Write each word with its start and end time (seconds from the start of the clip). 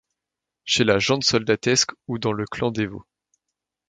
Chez-la 0.65 0.97
gent 0.97 1.21
soldatesque 1.21 1.91
ou 2.07 2.17
dans 2.17 2.33
le 2.33 2.45
clan 2.47 2.71
dévot! 2.71 3.05